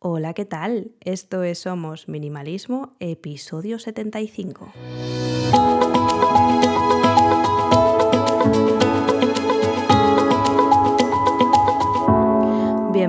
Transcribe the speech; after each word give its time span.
Hola, 0.00 0.32
¿qué 0.32 0.44
tal? 0.44 0.92
Esto 1.00 1.42
es 1.42 1.58
Somos 1.58 2.06
Minimalismo, 2.06 2.94
episodio 3.00 3.80
75. 3.80 4.72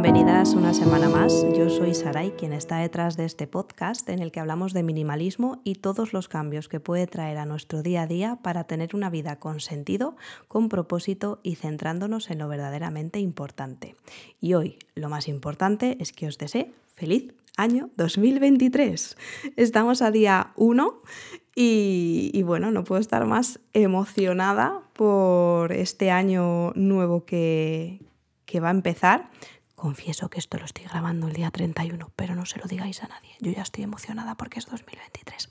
Bienvenidas 0.00 0.54
una 0.54 0.74
semana 0.74 1.08
más. 1.08 1.44
Yo 1.56 1.68
soy 1.70 1.92
Saray, 1.92 2.30
quien 2.30 2.52
está 2.52 2.78
detrás 2.78 3.16
de 3.16 3.24
este 3.24 3.48
podcast 3.48 4.08
en 4.08 4.20
el 4.20 4.30
que 4.30 4.38
hablamos 4.38 4.72
de 4.72 4.84
minimalismo 4.84 5.60
y 5.64 5.74
todos 5.74 6.12
los 6.12 6.28
cambios 6.28 6.68
que 6.68 6.78
puede 6.78 7.08
traer 7.08 7.36
a 7.36 7.46
nuestro 7.46 7.82
día 7.82 8.02
a 8.02 8.06
día 8.06 8.38
para 8.40 8.62
tener 8.62 8.94
una 8.94 9.10
vida 9.10 9.40
con 9.40 9.58
sentido, 9.58 10.16
con 10.46 10.68
propósito 10.68 11.40
y 11.42 11.56
centrándonos 11.56 12.30
en 12.30 12.38
lo 12.38 12.46
verdaderamente 12.46 13.18
importante. 13.18 13.96
Y 14.40 14.54
hoy 14.54 14.78
lo 14.94 15.08
más 15.08 15.26
importante 15.26 15.96
es 15.98 16.12
que 16.12 16.28
os 16.28 16.38
desee 16.38 16.70
feliz 16.94 17.34
año 17.56 17.90
2023. 17.96 19.16
Estamos 19.56 20.00
a 20.00 20.12
día 20.12 20.52
1 20.54 21.02
y, 21.56 22.30
y, 22.32 22.42
bueno, 22.44 22.70
no 22.70 22.84
puedo 22.84 23.00
estar 23.00 23.26
más 23.26 23.58
emocionada 23.72 24.80
por 24.92 25.72
este 25.72 26.12
año 26.12 26.70
nuevo 26.76 27.24
que, 27.24 27.98
que 28.46 28.60
va 28.60 28.68
a 28.68 28.72
empezar. 28.72 29.28
Confieso 29.78 30.28
que 30.28 30.40
esto 30.40 30.58
lo 30.58 30.64
estoy 30.64 30.86
grabando 30.86 31.28
el 31.28 31.34
día 31.34 31.52
31, 31.52 32.10
pero 32.16 32.34
no 32.34 32.44
se 32.46 32.58
lo 32.58 32.66
digáis 32.66 33.04
a 33.04 33.06
nadie. 33.06 33.30
Yo 33.38 33.52
ya 33.52 33.62
estoy 33.62 33.84
emocionada 33.84 34.34
porque 34.34 34.58
es 34.58 34.66
2023. 34.66 35.50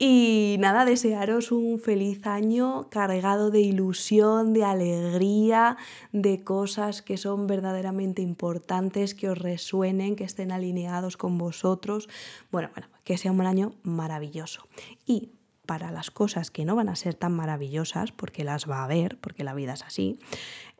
Y 0.00 0.56
nada, 0.58 0.84
desearos 0.84 1.52
un 1.52 1.78
feliz 1.78 2.26
año 2.26 2.88
cargado 2.90 3.52
de 3.52 3.60
ilusión, 3.60 4.52
de 4.52 4.64
alegría, 4.64 5.76
de 6.10 6.42
cosas 6.42 7.02
que 7.02 7.16
son 7.18 7.46
verdaderamente 7.46 8.20
importantes, 8.20 9.14
que 9.14 9.28
os 9.28 9.38
resuenen, 9.38 10.16
que 10.16 10.24
estén 10.24 10.50
alineados 10.50 11.16
con 11.16 11.38
vosotros. 11.38 12.08
Bueno, 12.50 12.70
bueno, 12.74 12.88
que 13.04 13.16
sea 13.16 13.30
un 13.30 13.42
año 13.42 13.74
maravilloso. 13.84 14.66
Y 15.06 15.30
para 15.66 15.92
las 15.92 16.10
cosas 16.10 16.50
que 16.50 16.64
no 16.64 16.74
van 16.74 16.88
a 16.88 16.96
ser 16.96 17.14
tan 17.14 17.32
maravillosas, 17.32 18.10
porque 18.10 18.42
las 18.42 18.68
va 18.68 18.78
a 18.78 18.84
haber, 18.86 19.20
porque 19.20 19.44
la 19.44 19.54
vida 19.54 19.74
es 19.74 19.84
así, 19.84 20.18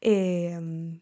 eh, 0.00 1.00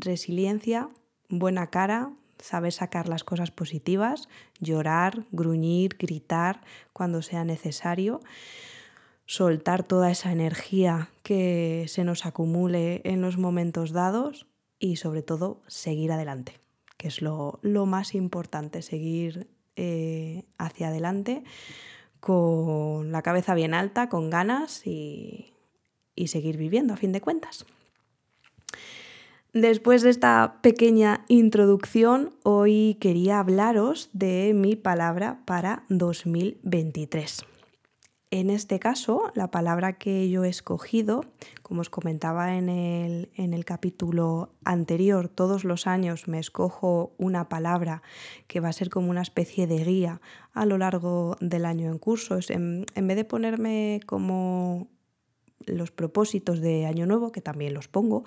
resiliencia, 0.00 0.88
buena 1.28 1.68
cara, 1.68 2.12
saber 2.38 2.72
sacar 2.72 3.08
las 3.08 3.24
cosas 3.24 3.50
positivas, 3.50 4.28
llorar, 4.60 5.24
gruñir, 5.32 5.96
gritar 5.98 6.60
cuando 6.92 7.22
sea 7.22 7.44
necesario, 7.44 8.20
soltar 9.26 9.82
toda 9.82 10.10
esa 10.10 10.32
energía 10.32 11.10
que 11.22 11.84
se 11.88 12.04
nos 12.04 12.26
acumule 12.26 13.02
en 13.04 13.20
los 13.20 13.36
momentos 13.36 13.92
dados 13.92 14.46
y 14.78 14.96
sobre 14.96 15.22
todo 15.22 15.60
seguir 15.66 16.12
adelante, 16.12 16.60
que 16.96 17.08
es 17.08 17.20
lo, 17.20 17.58
lo 17.62 17.84
más 17.86 18.14
importante, 18.14 18.82
seguir 18.82 19.48
eh, 19.76 20.44
hacia 20.56 20.88
adelante 20.88 21.44
con 22.20 23.12
la 23.12 23.22
cabeza 23.22 23.54
bien 23.54 23.74
alta, 23.74 24.08
con 24.08 24.30
ganas 24.30 24.86
y, 24.86 25.52
y 26.14 26.28
seguir 26.28 26.56
viviendo 26.56 26.94
a 26.94 26.96
fin 26.96 27.12
de 27.12 27.20
cuentas. 27.20 27.66
Después 29.60 30.02
de 30.02 30.10
esta 30.10 30.60
pequeña 30.62 31.24
introducción, 31.26 32.30
hoy 32.44 32.96
quería 33.00 33.40
hablaros 33.40 34.08
de 34.12 34.52
mi 34.54 34.76
palabra 34.76 35.40
para 35.46 35.82
2023. 35.88 37.44
En 38.30 38.50
este 38.50 38.78
caso, 38.78 39.32
la 39.34 39.50
palabra 39.50 39.94
que 39.94 40.30
yo 40.30 40.44
he 40.44 40.48
escogido, 40.48 41.24
como 41.62 41.80
os 41.80 41.90
comentaba 41.90 42.56
en 42.56 42.68
el, 42.68 43.30
en 43.34 43.52
el, 43.52 43.64
capítulo 43.64 44.52
anterior, 44.62 45.28
todos 45.28 45.64
los 45.64 45.88
años 45.88 46.28
me 46.28 46.38
escojo 46.38 47.12
una 47.18 47.48
palabra 47.48 48.02
que 48.46 48.60
va 48.60 48.68
a 48.68 48.72
ser 48.72 48.90
como 48.90 49.10
una 49.10 49.22
especie 49.22 49.66
de 49.66 49.82
guía 49.82 50.20
a 50.52 50.66
lo 50.66 50.78
largo 50.78 51.36
del 51.40 51.64
año 51.64 51.90
en 51.90 51.98
curso. 51.98 52.38
En, 52.48 52.86
en 52.94 53.08
vez 53.08 53.16
de 53.16 53.24
ponerme 53.24 54.02
como 54.06 54.86
los 55.66 55.90
propósitos 55.90 56.60
de 56.60 56.86
Año 56.86 57.06
Nuevo, 57.06 57.32
que 57.32 57.40
también 57.40 57.74
los 57.74 57.88
pongo, 57.88 58.24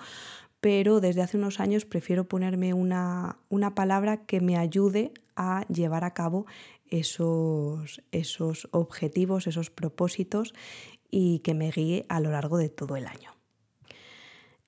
pero 0.62 1.00
desde 1.00 1.22
hace 1.22 1.36
unos 1.36 1.58
años 1.58 1.84
prefiero 1.84 2.28
ponerme 2.28 2.72
una, 2.72 3.40
una 3.48 3.74
palabra 3.74 4.24
que 4.26 4.40
me 4.40 4.56
ayude 4.56 5.12
a 5.34 5.66
llevar 5.66 6.04
a 6.04 6.14
cabo 6.14 6.46
esos, 6.88 8.00
esos 8.12 8.68
objetivos, 8.70 9.48
esos 9.48 9.70
propósitos 9.70 10.54
y 11.10 11.40
que 11.40 11.54
me 11.54 11.72
guíe 11.72 12.06
a 12.08 12.20
lo 12.20 12.30
largo 12.30 12.58
de 12.58 12.68
todo 12.68 12.94
el 12.94 13.08
año. 13.08 13.32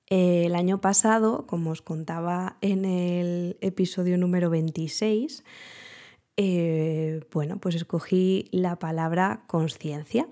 El 0.07 0.55
año 0.55 0.81
pasado, 0.81 1.47
como 1.47 1.71
os 1.71 1.81
contaba 1.81 2.57
en 2.59 2.83
el 2.83 3.57
episodio 3.61 4.17
número 4.17 4.49
26, 4.49 5.45
eh, 6.35 7.21
bueno, 7.31 7.57
pues 7.61 7.75
escogí 7.75 8.49
la 8.51 8.79
palabra 8.79 9.45
conciencia 9.47 10.27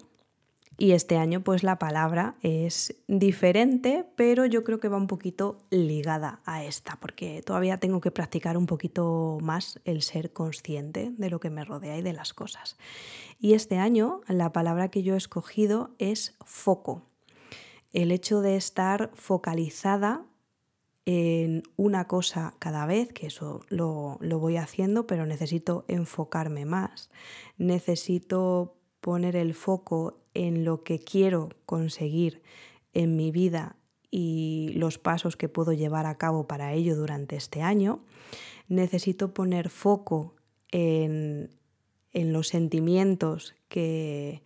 y 0.84 0.92
este 0.92 1.16
año 1.16 1.46
pues 1.46 1.64
la 1.64 1.80
palabra 1.80 2.36
es 2.42 2.94
diferente, 3.08 4.06
pero 4.18 4.46
yo 4.46 4.66
creo 4.66 4.82
que 4.82 4.90
va 4.90 4.98
un 4.98 5.08
poquito 5.08 5.60
ligada 5.70 6.42
a 6.44 6.66
esta, 6.66 6.98
porque 7.00 7.42
todavía 7.42 7.78
tengo 7.78 8.02
que 8.02 8.12
practicar 8.12 8.58
un 8.58 8.66
poquito 8.66 9.38
más 9.42 9.80
el 9.86 10.02
ser 10.02 10.34
consciente 10.34 11.14
de 11.18 11.30
lo 11.30 11.40
que 11.40 11.50
me 11.50 11.64
rodea 11.64 11.98
y 11.98 12.02
de 12.02 12.12
las 12.12 12.34
cosas. 12.34 12.76
Y 13.40 13.54
este 13.54 13.78
año 13.78 14.20
la 14.28 14.52
palabra 14.52 14.90
que 14.90 15.04
yo 15.04 15.14
he 15.14 15.18
escogido 15.18 15.92
es 16.00 16.36
foco. 16.44 17.04
El 17.94 18.12
hecho 18.12 18.42
de 18.42 18.58
estar 18.58 19.10
focalizada 19.14 20.26
en 21.06 21.64
una 21.78 22.10
cosa 22.10 22.56
cada 22.60 22.86
vez, 22.86 23.14
que 23.14 23.28
eso 23.28 23.62
lo, 23.70 24.18
lo 24.20 24.38
voy 24.38 24.58
haciendo, 24.58 25.08
pero 25.08 25.26
necesito 25.26 25.86
enfocarme 25.88 26.66
más. 26.66 27.10
Necesito 27.58 28.76
poner 29.04 29.36
el 29.36 29.54
foco 29.54 30.18
en 30.34 30.64
lo 30.64 30.86
que 30.86 30.98
quiero 30.98 31.50
conseguir 31.66 32.42
en 32.94 33.18
mi 33.18 33.32
vida 33.32 33.76
y 34.10 34.72
los 34.76 34.98
pasos 34.98 35.36
que 35.36 35.50
puedo 35.50 35.74
llevar 35.74 36.06
a 36.06 36.18
cabo 36.18 36.48
para 36.48 36.72
ello 36.72 36.96
durante 36.96 37.36
este 37.36 37.62
año. 37.62 38.00
Necesito 38.70 39.34
poner 39.34 39.70
foco 39.70 40.36
en, 40.72 41.50
los 42.14 42.48
sentimientos 42.48 43.56
que, 43.68 44.42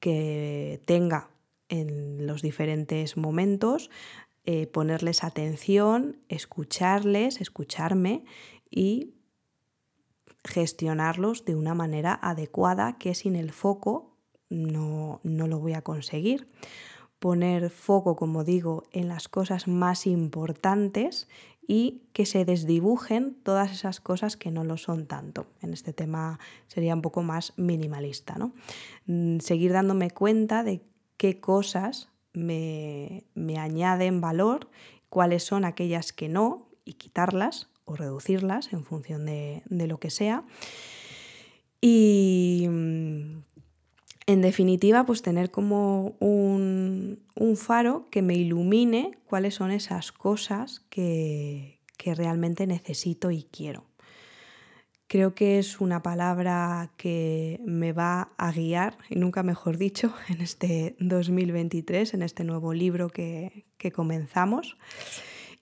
que, 0.00 0.82
tenga 0.84 1.30
en 1.68 2.26
los 2.26 2.42
diferentes 2.42 3.16
momentos, 3.16 3.88
eh, 4.44 4.66
ponerles 4.66 5.22
atención, 5.22 6.16
escucharles, 6.28 7.40
escucharme 7.40 8.24
y 8.68 9.14
gestionarlos 10.44 11.44
de 11.44 11.54
una 11.54 11.74
manera 11.74 12.18
adecuada 12.20 12.98
que 12.98 13.14
sin 13.14 13.36
el 13.36 13.52
foco 13.52 14.16
no, 14.48 15.20
no 15.22 15.46
lo 15.46 15.58
voy 15.58 15.74
a 15.74 15.82
conseguir. 15.82 16.48
Poner 17.18 17.70
foco, 17.70 18.16
como 18.16 18.42
digo, 18.42 18.84
en 18.90 19.08
las 19.08 19.28
cosas 19.28 19.68
más 19.68 20.06
importantes 20.06 21.28
y 21.66 22.02
que 22.12 22.26
se 22.26 22.44
desdibujen 22.44 23.36
todas 23.42 23.70
esas 23.70 24.00
cosas 24.00 24.36
que 24.36 24.50
no 24.50 24.64
lo 24.64 24.76
son 24.76 25.06
tanto. 25.06 25.46
En 25.60 25.72
este 25.72 25.92
tema 25.92 26.40
sería 26.66 26.94
un 26.94 27.02
poco 27.02 27.22
más 27.22 27.52
minimalista. 27.56 28.34
¿no? 28.36 28.52
Mm, 29.06 29.38
seguir 29.38 29.72
dándome 29.72 30.10
cuenta 30.10 30.64
de 30.64 30.82
qué 31.16 31.38
cosas 31.38 32.08
me, 32.32 33.24
me 33.34 33.58
añaden 33.58 34.20
valor, 34.20 34.68
cuáles 35.08 35.44
son 35.44 35.64
aquellas 35.64 36.12
que 36.12 36.28
no 36.28 36.66
y 36.84 36.94
quitarlas 36.94 37.68
o 37.84 37.96
reducirlas 37.96 38.72
en 38.72 38.84
función 38.84 39.26
de, 39.26 39.62
lo 39.68 39.98
que 39.98 40.10
sea. 40.10 40.44
Y 41.80 42.66
mm, 42.68 43.42
en 44.26 44.40
definitiva, 44.40 45.04
pues 45.04 45.22
tener 45.22 45.50
como 45.50 46.16
un, 46.20 47.18
faro 47.56 48.08
que 48.10 48.22
me 48.22 48.34
ilumine 48.34 49.18
cuáles 49.26 49.56
son 49.56 49.70
esas 49.70 50.10
cosas 50.10 50.80
que, 50.88 51.80
que 51.98 52.14
realmente 52.14 52.66
necesito 52.66 53.30
y 53.30 53.44
quiero. 53.44 53.84
Creo 55.06 55.34
que 55.34 55.58
es 55.58 55.78
una 55.78 56.02
palabra 56.02 56.90
que 56.96 57.60
me 57.66 57.92
va 57.92 58.32
a 58.38 58.50
guiar, 58.50 58.96
y 59.10 59.16
nunca 59.16 59.42
mejor 59.42 59.76
dicho, 59.76 60.14
en 60.30 60.40
este 60.40 60.96
2023, 61.00 62.14
en 62.14 62.22
este 62.22 62.44
nuevo 62.44 62.72
libro 62.72 63.10
que, 63.10 63.66
que 63.76 63.92
comenzamos. 63.92 64.78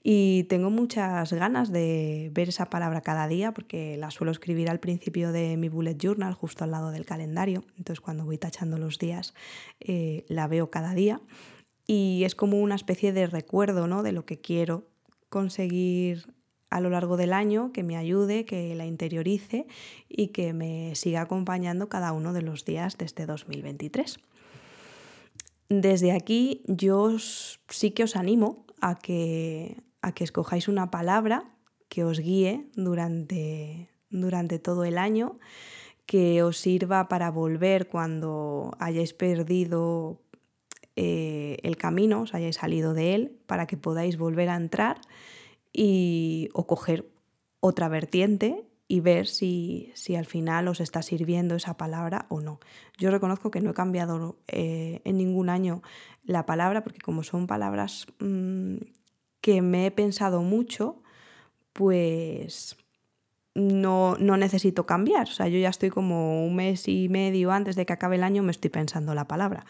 Y 0.03 0.45
tengo 0.45 0.71
muchas 0.71 1.33
ganas 1.33 1.71
de 1.71 2.31
ver 2.33 2.49
esa 2.49 2.71
palabra 2.71 3.03
cada 3.03 3.29
día 3.29 3.53
porque 3.53 3.99
la 3.99 4.11
suelo 4.11 4.33
escribir 4.33 4.71
al 4.71 4.81
principio 4.81 5.31
de 5.31 5.59
mi 5.59 5.69
bullet 5.69 5.97
journal, 5.99 6.33
justo 6.33 6.65
al 6.65 6.71
lado 6.71 6.91
del 6.91 7.05
calendario. 7.05 7.65
Entonces 7.77 8.01
cuando 8.01 8.25
voy 8.25 8.39
tachando 8.39 8.79
los 8.79 8.99
días 8.99 9.35
eh, 9.81 10.25
la 10.29 10.47
veo 10.49 10.71
cada 10.71 10.95
día 10.95 11.21
y 11.87 12.25
es 12.25 12.35
como 12.35 12.61
una 12.61 12.77
especie 12.77 13.13
de 13.13 13.27
recuerdo 13.27 13.87
¿no? 13.87 14.03
de 14.03 14.13
lo 14.13 14.25
que 14.25 14.41
quiero 14.41 14.89
conseguir 15.29 16.33
a 16.71 16.81
lo 16.81 16.89
largo 16.89 17.17
del 17.17 17.33
año, 17.33 17.73
que 17.73 17.83
me 17.83 17.97
ayude, 17.97 18.45
que 18.45 18.75
la 18.77 18.87
interiorice 18.87 19.67
y 20.09 20.29
que 20.29 20.53
me 20.53 20.95
siga 20.95 21.23
acompañando 21.23 21.89
cada 21.89 22.13
uno 22.13 22.33
de 22.33 22.43
los 22.43 22.65
días 22.65 22.97
de 22.97 23.05
este 23.05 23.27
2023. 23.27 24.19
Desde 25.69 26.13
aquí 26.13 26.63
yo 26.67 27.17
sí 27.19 27.91
que 27.91 28.05
os 28.05 28.17
animo 28.17 28.65
a 28.81 28.99
que, 28.99 29.77
a 30.03 30.13
que 30.13 30.25
escojáis 30.25 30.69
una 30.69 30.91
palabra 30.91 31.45
que 31.89 32.05
os 32.05 32.21
guíe 32.21 32.69
durante, 32.75 33.91
durante 34.11 34.59
todo 34.59 34.85
el 34.85 34.99
año, 34.99 35.39
que 36.07 36.43
os 36.43 36.57
sirva 36.57 37.09
para 37.09 37.31
volver 37.31 37.89
cuando 37.89 38.77
hayáis 38.79 39.13
perdido 39.13 40.21
eh, 40.97 41.59
el 41.63 41.77
camino, 41.77 42.23
os 42.23 42.35
hayáis 42.35 42.57
salido 42.57 42.95
de 42.95 43.15
él, 43.15 43.39
para 43.47 43.67
que 43.67 43.77
podáis 43.77 44.19
volver 44.19 44.49
a 44.49 44.57
entrar 44.57 45.01
y, 45.73 46.49
o 46.53 46.67
coger 46.67 47.07
otra 47.61 47.89
vertiente 47.89 48.65
y 48.89 48.99
ver 48.99 49.29
si, 49.29 49.93
al 50.19 50.27
final 50.27 50.67
os 50.67 50.81
está 50.81 51.03
sirviendo 51.03 51.55
esa 51.55 51.77
palabra 51.77 52.27
o 52.29 52.41
no. 52.41 52.59
Yo 52.99 53.13
reconozco 53.13 53.53
que 53.53 53.61
no 53.61 53.71
he 53.71 53.75
cambiado 53.75 54.37
eh, 54.49 55.01
en 55.05 55.17
ningún 55.17 55.49
año 55.49 55.81
la 56.25 56.45
palabra 56.45 56.83
porque 56.83 56.99
como 56.99 57.23
son 57.23 57.47
palabras 57.47 58.07
mm, 58.19 58.79
que 59.41 59.63
me 59.63 59.87
he 59.87 59.91
pensado 59.91 60.43
mucho, 60.43 61.03
pues 61.73 62.77
no, 63.55 64.17
no, 64.19 64.37
necesito 64.37 64.87
cambiar. 64.87 65.29
O 65.29 65.33
sea, 65.33 65.49
yo 65.49 65.59
ya 65.59 65.69
estoy 65.69 65.91
como 65.91 66.45
un 66.47 66.57
mes 66.57 66.89
y 66.89 67.09
medio 67.09 67.53
antes 67.53 67.77
de 67.77 67.87
que 67.87 67.93
acabe 67.93 68.17
el 68.17 68.23
año, 68.23 68.43
me 68.43 68.53
estoy 68.53 68.71
pensando 68.71 69.15
la 69.15 69.27
palabra. 69.27 69.65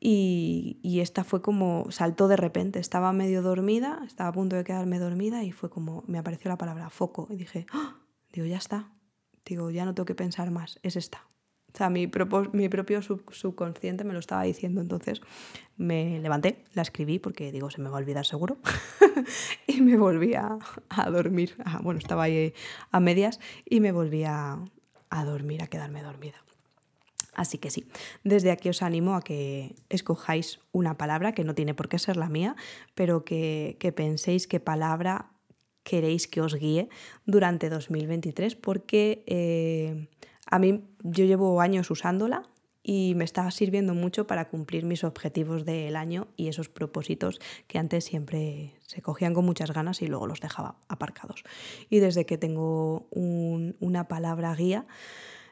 Y, 0.00 0.78
y, 0.82 1.00
esta 1.00 1.24
fue 1.24 1.40
como, 1.40 1.86
saltó 1.90 2.28
de 2.28 2.36
repente, 2.36 2.78
estaba 2.78 3.12
medio 3.12 3.40
dormida, 3.40 4.02
estaba 4.06 4.28
a 4.28 4.32
punto 4.32 4.56
de 4.56 4.64
quedarme 4.64 4.98
dormida 4.98 5.44
y 5.44 5.52
fue 5.52 5.70
como, 5.70 6.04
me 6.06 6.18
apareció 6.18 6.50
la 6.50 6.58
palabra 6.58 6.90
foco 6.90 7.26
y 7.30 7.36
dije, 7.36 7.66
¡Ah! 7.72 7.96
Digo, 8.34 8.46
ya 8.46 8.58
está. 8.58 8.90
Digo, 9.46 9.70
ya 9.70 9.84
no 9.84 9.94
tengo 9.94 10.06
que 10.06 10.14
pensar 10.14 10.50
más, 10.50 10.80
es 10.82 10.96
esta. 10.96 11.26
O 11.74 11.76
sea, 11.76 11.90
mi, 11.90 12.06
propio 12.06 13.02
subconsciente 13.02 14.04
me 14.04 14.12
lo 14.12 14.20
estaba 14.20 14.44
diciendo, 14.44 14.80
entonces 14.80 15.20
me 15.76 16.20
levanté, 16.20 16.62
la 16.72 16.82
escribí 16.82 17.18
porque 17.18 17.50
digo, 17.50 17.68
se 17.68 17.80
me 17.80 17.90
va 17.90 17.96
a 17.96 18.00
olvidar 18.00 18.24
seguro, 18.24 18.58
y 19.66 19.80
me 19.80 19.96
volví 19.96 20.34
a, 20.34 20.56
dormir. 21.10 21.56
Ah, 21.64 21.80
bueno, 21.82 21.98
estaba 21.98 22.22
ahí 22.22 22.54
a 22.92 23.00
medias 23.00 23.40
y 23.64 23.80
me 23.80 23.90
volví 23.90 24.22
a, 24.22 24.60
dormir, 25.24 25.64
a 25.64 25.66
quedarme 25.66 26.00
dormida. 26.04 26.36
Así 27.34 27.58
que 27.58 27.70
sí, 27.70 27.88
desde 28.22 28.52
aquí 28.52 28.68
os 28.68 28.80
animo 28.80 29.16
a 29.16 29.22
que 29.22 29.74
escojáis 29.88 30.60
una 30.70 30.96
palabra 30.96 31.32
que 31.32 31.42
no 31.42 31.56
tiene 31.56 31.74
por 31.74 31.88
qué 31.88 31.98
ser 31.98 32.16
la 32.16 32.28
mía, 32.28 32.54
pero 32.94 33.24
que, 33.24 33.76
que 33.80 33.90
penséis 33.90 34.46
qué 34.46 34.60
palabra 34.60 35.32
queréis 35.84 36.26
que 36.26 36.40
os 36.40 36.54
guíe 36.54 36.88
durante 37.26 37.68
2023 37.68 38.56
porque 38.56 39.22
eh, 39.26 40.08
a 40.50 40.58
mí 40.58 40.84
yo 41.02 41.24
llevo 41.24 41.60
años 41.60 41.90
usándola 41.90 42.48
y 42.86 43.14
me 43.16 43.24
está 43.24 43.50
sirviendo 43.50 43.94
mucho 43.94 44.26
para 44.26 44.48
cumplir 44.50 44.84
mis 44.84 45.04
objetivos 45.04 45.64
del 45.64 45.96
año 45.96 46.28
y 46.36 46.48
esos 46.48 46.68
propósitos 46.68 47.40
que 47.66 47.78
antes 47.78 48.04
siempre 48.04 48.74
se 48.86 49.00
cogían 49.00 49.32
con 49.32 49.46
muchas 49.46 49.72
ganas 49.72 50.02
y 50.02 50.06
luego 50.06 50.26
los 50.26 50.40
dejaba 50.40 50.76
aparcados. 50.88 51.44
Y 51.88 51.98
desde 52.00 52.26
que 52.26 52.36
tengo 52.36 53.08
una 53.10 54.06
palabra 54.06 54.54
guía 54.54 54.86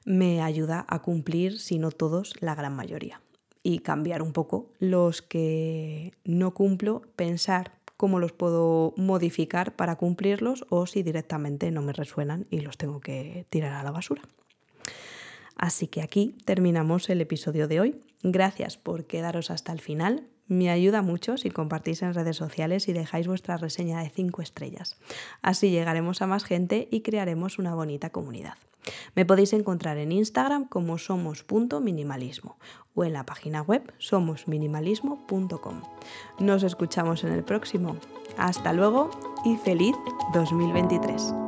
me 0.05 0.43
ayuda 0.43 0.85
a 0.89 1.01
cumplir, 1.01 1.59
si 1.59 1.79
no 1.79 1.91
todos, 1.91 2.35
la 2.41 2.55
gran 2.55 2.77
mayoría. 2.77 3.23
Y 3.63 3.79
cambiar 3.79 4.21
un 4.21 4.33
poco 4.33 4.71
los 4.79 5.23
que 5.23 6.13
no 6.25 6.53
cumplo, 6.53 7.03
pensar 7.17 7.79
cómo 7.97 8.19
los 8.19 8.33
puedo 8.33 8.93
modificar 8.97 9.77
para 9.77 9.97
cumplirlos 9.97 10.67
o 10.69 10.87
si 10.87 11.03
directamente 11.03 11.71
no 11.71 11.81
me 11.83 11.93
resuenan 11.93 12.47
y 12.51 12.61
los 12.61 12.77
tengo 12.77 13.01
que 13.01 13.47
tirar 13.49 13.73
a 13.75 13.85
la 13.85 13.93
basura. 13.93 14.23
Así 15.63 15.87
que 15.87 16.03
aquí 16.03 16.35
terminamos 16.45 17.09
el 17.09 17.21
episodio 17.21 17.69
de 17.69 17.79
hoy. 17.79 18.01
Gracias 18.25 18.77
por 18.77 19.05
quedaros 19.05 19.53
hasta 19.53 19.71
el 19.73 19.81
final. 19.81 20.27
Me 20.49 20.71
ayuda 20.71 21.03
mucho 21.03 21.37
si 21.37 21.51
compartís 21.51 22.03
en 22.03 22.15
redes 22.15 22.37
sociales 22.37 22.89
y 22.89 22.93
dejáis 22.93 23.29
vuestra 23.29 23.59
reseña 23.59 24.03
de 24.03 24.11
5 24.11 24.43
estrellas. 24.43 24.97
Así 25.41 25.71
llegaremos 25.71 26.21
a 26.21 26.27
más 26.27 26.43
gente 26.43 26.89
y 26.91 27.03
crearemos 27.03 27.61
una 27.61 27.77
bonita 27.77 28.11
comunidad. 28.11 28.55
Me 29.15 29.25
podéis 29.25 29.53
encontrar 29.53 29.99
en 29.99 30.11
Instagram 30.11 30.67
como 30.67 30.99
somos.minimalismo 30.99 32.57
o 32.97 33.05
en 33.05 33.13
la 33.13 33.25
página 33.25 33.63
web 33.63 33.85
somosminimalismo.com. 33.99 35.83
Nos 36.41 36.65
escuchamos 36.65 37.23
en 37.23 37.31
el 37.31 37.45
próximo. 37.45 37.99
Hasta 38.37 38.73
luego 38.73 39.11
y 39.45 39.55
feliz 39.59 39.95
2023. 40.35 41.42